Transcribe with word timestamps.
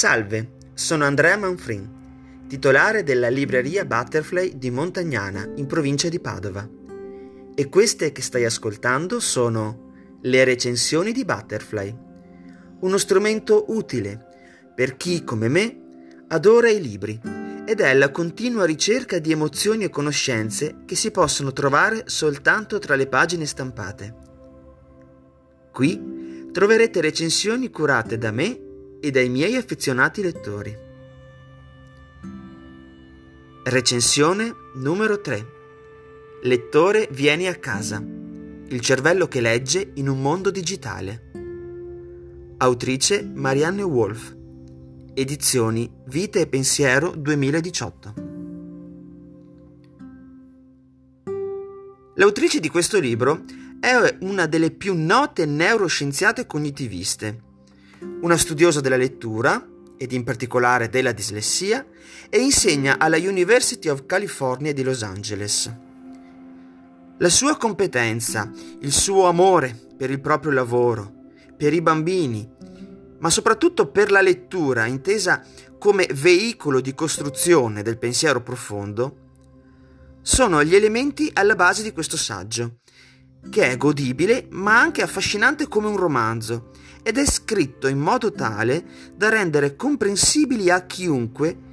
Salve, 0.00 0.52
sono 0.72 1.04
Andrea 1.04 1.36
Manfrin, 1.36 2.46
titolare 2.48 3.02
della 3.02 3.28
libreria 3.28 3.84
Butterfly 3.84 4.56
di 4.56 4.70
Montagnana, 4.70 5.46
in 5.56 5.66
provincia 5.66 6.08
di 6.08 6.18
Padova. 6.18 6.66
E 7.54 7.68
queste 7.68 8.10
che 8.10 8.22
stai 8.22 8.46
ascoltando 8.46 9.20
sono 9.20 10.16
le 10.22 10.44
recensioni 10.44 11.12
di 11.12 11.26
Butterfly, 11.26 11.94
uno 12.80 12.96
strumento 12.96 13.66
utile 13.68 14.72
per 14.74 14.96
chi, 14.96 15.22
come 15.22 15.48
me, 15.48 15.80
adora 16.28 16.70
i 16.70 16.80
libri 16.80 17.20
ed 17.66 17.80
è 17.80 17.92
la 17.92 18.10
continua 18.10 18.64
ricerca 18.64 19.18
di 19.18 19.32
emozioni 19.32 19.84
e 19.84 19.90
conoscenze 19.90 20.76
che 20.86 20.96
si 20.96 21.10
possono 21.10 21.52
trovare 21.52 22.04
soltanto 22.06 22.78
tra 22.78 22.94
le 22.94 23.06
pagine 23.06 23.44
stampate. 23.44 24.14
Qui 25.70 26.48
troverete 26.52 27.02
recensioni 27.02 27.68
curate 27.68 28.16
da 28.16 28.30
me 28.30 28.68
e 29.00 29.10
dai 29.10 29.28
miei 29.28 29.56
affezionati 29.56 30.22
lettori. 30.22 30.76
Recensione 33.64 34.54
numero 34.74 35.20
3. 35.20 35.46
Lettore 36.42 37.08
vieni 37.10 37.46
a 37.46 37.54
casa. 37.54 38.02
Il 38.68 38.80
cervello 38.80 39.26
che 39.26 39.40
legge 39.40 39.92
in 39.94 40.08
un 40.08 40.20
mondo 40.20 40.50
digitale. 40.50 41.30
Autrice 42.58 43.22
Marianne 43.22 43.82
Wolf. 43.82 44.36
Edizioni 45.14 45.90
Vita 46.06 46.38
e 46.38 46.46
Pensiero 46.46 47.10
2018. 47.16 48.14
L'autrice 52.14 52.60
di 52.60 52.68
questo 52.68 53.00
libro 53.00 53.44
è 53.80 53.94
una 54.20 54.46
delle 54.46 54.70
più 54.70 54.94
note 54.94 55.46
neuroscienziate 55.46 56.46
cognitiviste 56.46 57.48
una 58.22 58.36
studiosa 58.36 58.80
della 58.80 58.96
lettura 58.96 59.66
ed 59.96 60.12
in 60.12 60.24
particolare 60.24 60.88
della 60.88 61.12
dislessia 61.12 61.86
e 62.30 62.38
insegna 62.38 62.98
alla 62.98 63.18
University 63.18 63.88
of 63.88 64.06
California 64.06 64.72
di 64.72 64.82
Los 64.82 65.02
Angeles. 65.02 65.74
La 67.18 67.28
sua 67.28 67.56
competenza, 67.58 68.50
il 68.80 68.92
suo 68.92 69.26
amore 69.26 69.78
per 69.96 70.10
il 70.10 70.20
proprio 70.20 70.52
lavoro, 70.52 71.12
per 71.56 71.74
i 71.74 71.82
bambini, 71.82 72.48
ma 73.18 73.28
soprattutto 73.28 73.90
per 73.90 74.10
la 74.10 74.22
lettura 74.22 74.86
intesa 74.86 75.44
come 75.78 76.08
veicolo 76.14 76.80
di 76.80 76.94
costruzione 76.94 77.82
del 77.82 77.98
pensiero 77.98 78.42
profondo, 78.42 79.16
sono 80.22 80.64
gli 80.64 80.74
elementi 80.74 81.30
alla 81.34 81.54
base 81.54 81.82
di 81.82 81.92
questo 81.92 82.16
saggio, 82.16 82.78
che 83.50 83.70
è 83.70 83.76
godibile 83.76 84.46
ma 84.50 84.80
anche 84.80 85.02
affascinante 85.02 85.68
come 85.68 85.88
un 85.88 85.96
romanzo 85.96 86.70
ed 87.02 87.18
è 87.18 87.24
scritto 87.24 87.88
in 87.88 87.98
modo 87.98 88.32
tale 88.32 88.84
da 89.14 89.28
rendere 89.28 89.76
comprensibili 89.76 90.70
a 90.70 90.84
chiunque 90.86 91.68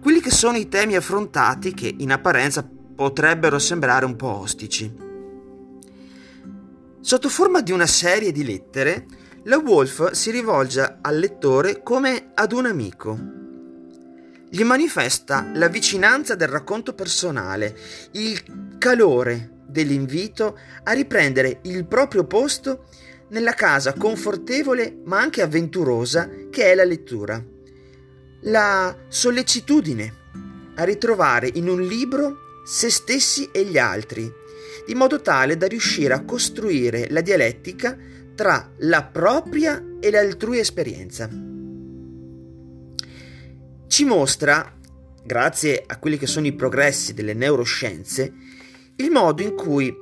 quelli 0.00 0.20
che 0.20 0.30
sono 0.30 0.56
i 0.56 0.68
temi 0.68 0.96
affrontati 0.96 1.74
che 1.74 1.94
in 1.98 2.12
apparenza 2.12 2.68
potrebbero 2.94 3.58
sembrare 3.58 4.04
un 4.04 4.16
po' 4.16 4.38
ostici. 4.38 5.06
Sotto 7.00 7.28
forma 7.28 7.60
di 7.62 7.72
una 7.72 7.86
serie 7.86 8.32
di 8.32 8.44
lettere, 8.44 9.06
la 9.44 9.58
Wolf 9.58 10.10
si 10.10 10.30
rivolge 10.30 10.98
al 11.00 11.18
lettore 11.18 11.82
come 11.82 12.32
ad 12.34 12.52
un 12.52 12.66
amico. 12.66 13.18
Gli 14.50 14.62
manifesta 14.62 15.50
la 15.54 15.68
vicinanza 15.68 16.34
del 16.34 16.48
racconto 16.48 16.94
personale, 16.94 17.76
il 18.12 18.76
calore 18.78 19.58
dell'invito 19.66 20.58
a 20.84 20.92
riprendere 20.92 21.60
il 21.62 21.86
proprio 21.86 22.24
posto 22.24 22.86
nella 23.30 23.52
casa 23.52 23.94
confortevole 23.94 25.00
ma 25.04 25.20
anche 25.20 25.42
avventurosa 25.42 26.28
che 26.50 26.72
è 26.72 26.74
la 26.74 26.84
lettura. 26.84 27.42
La 28.42 28.96
sollecitudine 29.08 30.14
a 30.76 30.84
ritrovare 30.84 31.50
in 31.54 31.68
un 31.68 31.82
libro 31.82 32.62
se 32.64 32.90
stessi 32.90 33.48
e 33.50 33.64
gli 33.64 33.78
altri, 33.78 34.30
di 34.86 34.94
modo 34.94 35.20
tale 35.20 35.56
da 35.56 35.66
riuscire 35.66 36.14
a 36.14 36.24
costruire 36.24 37.06
la 37.10 37.20
dialettica 37.20 37.96
tra 38.34 38.70
la 38.78 39.02
propria 39.02 39.82
e 39.98 40.10
l'altrui 40.10 40.58
esperienza. 40.58 41.28
Ci 43.86 44.04
mostra, 44.04 44.76
grazie 45.24 45.82
a 45.84 45.98
quelli 45.98 46.18
che 46.18 46.26
sono 46.26 46.46
i 46.46 46.52
progressi 46.52 47.14
delle 47.14 47.34
neuroscienze, 47.34 48.32
il 48.96 49.10
modo 49.10 49.42
in 49.42 49.54
cui 49.54 49.92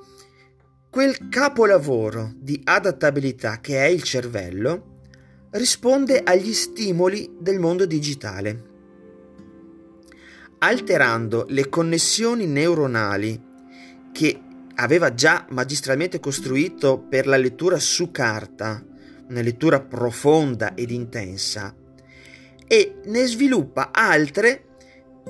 quel 0.90 1.28
capolavoro 1.28 2.32
di 2.36 2.60
adattabilità 2.64 3.60
che 3.60 3.84
è 3.84 3.86
il 3.86 4.02
cervello 4.02 4.94
risponde 5.50 6.22
agli 6.22 6.52
stimoli 6.52 7.36
del 7.38 7.58
mondo 7.58 7.86
digitale, 7.86 8.64
alterando 10.58 11.46
le 11.48 11.68
connessioni 11.68 12.46
neuronali 12.46 13.42
che 14.12 14.40
aveva 14.76 15.14
già 15.14 15.46
magistralmente 15.50 16.20
costruito 16.20 16.98
per 16.98 17.26
la 17.26 17.36
lettura 17.36 17.78
su 17.78 18.10
carta, 18.10 18.82
una 19.28 19.40
lettura 19.40 19.80
profonda 19.80 20.74
ed 20.74 20.90
intensa, 20.90 21.74
e 22.66 22.96
ne 23.04 23.26
sviluppa 23.26 23.90
altre 23.92 24.64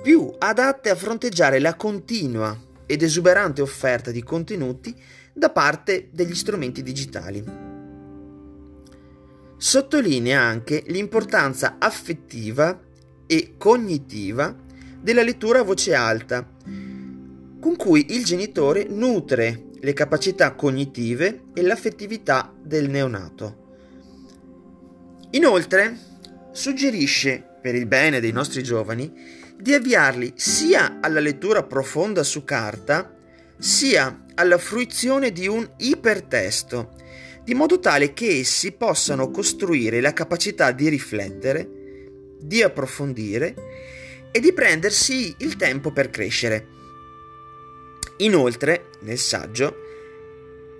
più 0.02 0.32
adatte 0.38 0.90
a 0.90 0.94
fronteggiare 0.94 1.58
la 1.58 1.74
continua 1.74 2.56
ed 2.86 3.02
esuberante 3.02 3.62
offerta 3.62 4.10
di 4.10 4.22
contenuti 4.22 4.94
da 5.36 5.50
parte 5.50 6.08
degli 6.12 6.34
strumenti 6.34 6.82
digitali. 6.82 7.44
Sottolinea 9.58 10.40
anche 10.40 10.82
l'importanza 10.86 11.76
affettiva 11.78 12.80
e 13.26 13.54
cognitiva 13.58 14.56
della 14.98 15.22
lettura 15.22 15.58
a 15.58 15.62
voce 15.62 15.94
alta, 15.94 16.48
con 17.60 17.76
cui 17.76 18.14
il 18.14 18.24
genitore 18.24 18.86
nutre 18.88 19.64
le 19.78 19.92
capacità 19.92 20.54
cognitive 20.54 21.42
e 21.52 21.60
l'affettività 21.60 22.50
del 22.58 22.88
neonato. 22.88 23.64
Inoltre, 25.32 25.98
suggerisce, 26.52 27.44
per 27.60 27.74
il 27.74 27.84
bene 27.84 28.20
dei 28.20 28.32
nostri 28.32 28.62
giovani, 28.62 29.12
di 29.58 29.74
avviarli 29.74 30.32
sia 30.34 30.98
alla 31.00 31.20
lettura 31.20 31.62
profonda 31.62 32.22
su 32.22 32.42
carta, 32.44 33.14
sia 33.58 34.24
alla 34.36 34.58
fruizione 34.58 35.32
di 35.32 35.46
un 35.46 35.68
ipertesto, 35.78 36.94
di 37.42 37.54
modo 37.54 37.78
tale 37.78 38.12
che 38.12 38.38
essi 38.38 38.72
possano 38.72 39.30
costruire 39.30 40.00
la 40.00 40.12
capacità 40.12 40.72
di 40.72 40.88
riflettere, 40.88 41.68
di 42.38 42.62
approfondire 42.62 43.54
e 44.30 44.40
di 44.40 44.52
prendersi 44.52 45.34
il 45.38 45.56
tempo 45.56 45.90
per 45.92 46.10
crescere. 46.10 46.68
Inoltre, 48.18 48.90
nel 49.00 49.18
saggio, 49.18 49.84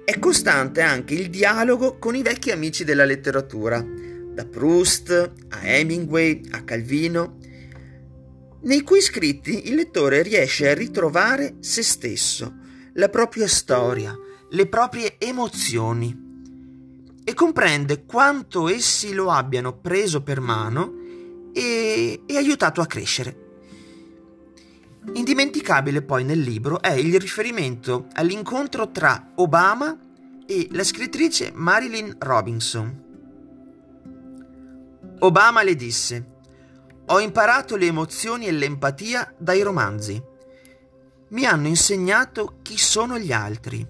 è 0.05 0.19
costante 0.19 0.83
anche 0.83 1.15
il 1.15 1.31
dialogo 1.31 1.99
con 1.99 2.15
i 2.15 2.23
vecchi 2.23 2.51
amici 2.51 2.85
della 2.85 3.05
letteratura, 3.05 3.85
da 4.35 4.45
Proust 4.45 5.33
a 5.49 5.61
Hemingway 5.63 6.43
a 6.51 6.63
Calvino, 6.63 7.39
nei 8.63 8.83
cui 8.83 9.01
scritti 9.01 9.69
il 9.69 9.77
lettore 9.77 10.23
riesce 10.23 10.69
a 10.69 10.75
ritrovare 10.75 11.57
se 11.61 11.83
stesso, 11.83 12.66
la 12.97 13.09
propria 13.09 13.47
storia, 13.47 14.17
le 14.51 14.67
proprie 14.69 15.17
emozioni 15.19 16.25
e 17.23 17.35
comprende 17.35 18.05
quanto 18.05 18.69
essi 18.69 19.13
lo 19.13 19.31
abbiano 19.31 19.77
preso 19.77 20.23
per 20.23 20.41
mano 20.41 20.95
e, 21.53 22.23
e 22.25 22.37
aiutato 22.37 22.81
a 22.81 22.87
crescere. 22.87 23.45
Indimenticabile 25.13 26.03
poi 26.03 26.25
nel 26.25 26.41
libro 26.41 26.81
è 26.81 26.93
il 26.93 27.19
riferimento 27.21 28.07
all'incontro 28.15 28.91
tra 28.91 29.33
Obama 29.37 29.97
e 30.47 30.69
la 30.71 30.85
scrittrice 30.85 31.53
Marilyn 31.55 32.17
Robinson. 32.19 33.05
Obama 35.19 35.63
le 35.63 35.75
disse, 35.75 36.35
ho 37.07 37.21
imparato 37.21 37.77
le 37.77 37.87
emozioni 37.87 38.47
e 38.47 38.53
l'empatia 38.53 39.35
dai 39.37 39.63
romanzi 39.63 40.35
mi 41.29 41.45
hanno 41.45 41.67
insegnato 41.67 42.59
chi 42.63 42.79
sono 42.79 43.19
gli 43.19 43.33
altri. 43.33 43.85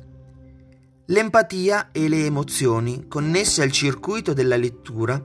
L'empatia 1.06 1.90
e 1.92 2.08
le 2.08 2.24
emozioni 2.24 3.06
connesse 3.08 3.62
al 3.62 3.70
circuito 3.70 4.32
della 4.32 4.56
lettura 4.56 5.22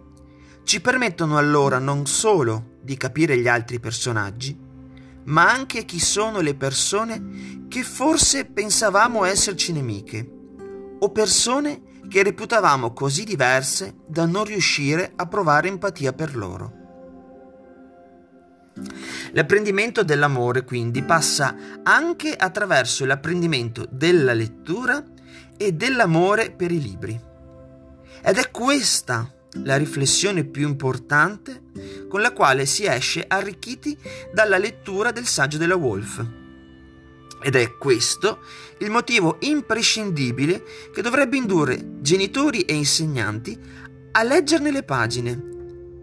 ci 0.63 0.81
permettono 0.81 1.37
allora 1.37 1.79
non 1.79 2.05
solo 2.05 2.77
di 2.81 2.97
capire 2.97 3.37
gli 3.37 3.47
altri 3.47 3.79
personaggi, 3.79 4.57
ma 5.23 5.49
anche 5.49 5.85
chi 5.85 5.99
sono 5.99 6.41
le 6.41 6.55
persone 6.55 7.65
che 7.67 7.83
forse 7.83 8.45
pensavamo 8.45 9.23
esserci 9.23 9.71
nemiche, 9.71 10.29
o 10.99 11.11
persone 11.11 11.81
che 12.07 12.23
reputavamo 12.23 12.93
così 12.93 13.23
diverse 13.23 13.95
da 14.05 14.25
non 14.25 14.43
riuscire 14.43 15.13
a 15.15 15.25
provare 15.27 15.69
empatia 15.69 16.13
per 16.13 16.35
loro. 16.35 16.80
L'apprendimento 19.31 20.03
dell'amore 20.03 20.63
quindi 20.63 21.03
passa 21.03 21.55
anche 21.83 22.35
attraverso 22.35 23.05
l'apprendimento 23.05 23.87
della 23.89 24.33
lettura 24.33 25.03
e 25.57 25.71
dell'amore 25.73 26.51
per 26.51 26.71
i 26.71 26.81
libri. 26.81 27.19
Ed 28.23 28.37
è 28.37 28.51
questa 28.51 29.31
la 29.63 29.77
riflessione 29.77 30.43
più 30.43 30.67
importante 30.67 31.63
con 32.07 32.21
la 32.21 32.31
quale 32.31 32.65
si 32.65 32.85
esce 32.85 33.25
arricchiti 33.27 33.97
dalla 34.33 34.57
lettura 34.57 35.11
del 35.11 35.25
saggio 35.25 35.57
della 35.57 35.75
Wolf. 35.75 36.25
Ed 37.43 37.55
è 37.55 37.77
questo 37.77 38.39
il 38.79 38.91
motivo 38.91 39.37
imprescindibile 39.39 40.63
che 40.93 41.01
dovrebbe 41.01 41.37
indurre 41.37 41.99
genitori 41.99 42.61
e 42.61 42.75
insegnanti 42.75 43.59
a 44.11 44.23
leggerne 44.23 44.71
le 44.71 44.83
pagine 44.83 45.49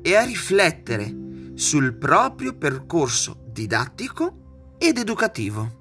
e 0.02 0.16
a 0.16 0.24
riflettere 0.24 1.26
sul 1.58 1.92
proprio 1.94 2.54
percorso 2.54 3.36
didattico 3.50 4.76
ed 4.78 4.96
educativo. 4.96 5.80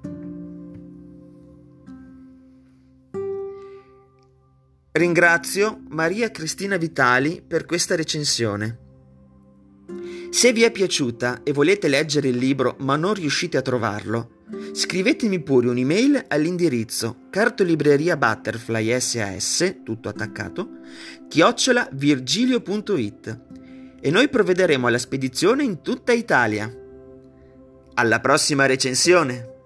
Ringrazio 4.90 5.82
Maria 5.90 6.32
Cristina 6.32 6.76
Vitali 6.76 7.44
per 7.46 7.64
questa 7.64 7.94
recensione. 7.94 8.78
Se 10.30 10.52
vi 10.52 10.64
è 10.64 10.72
piaciuta 10.72 11.44
e 11.44 11.52
volete 11.52 11.86
leggere 11.86 12.26
il 12.26 12.38
libro 12.38 12.74
ma 12.80 12.96
non 12.96 13.14
riuscite 13.14 13.56
a 13.56 13.62
trovarlo, 13.62 14.42
scrivetemi 14.72 15.40
pure 15.40 15.68
un'email 15.68 16.24
all'indirizzo 16.26 17.26
cartolibreria 17.30 18.16
butterfly 18.16 19.00
sas, 19.00 19.76
tutto 19.84 20.08
attaccato, 20.08 20.70
chiocciola 21.28 21.88
virgilio.it 21.92 23.66
e 24.00 24.10
noi 24.10 24.28
provvederemo 24.28 24.86
alla 24.86 24.98
spedizione 24.98 25.64
in 25.64 25.82
tutta 25.82 26.12
Italia. 26.12 26.72
Alla 27.94 28.20
prossima 28.20 28.66
recensione! 28.66 29.56